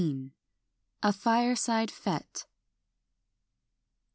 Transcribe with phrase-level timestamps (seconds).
[1.03, 2.47] A FIRESIDE FETE.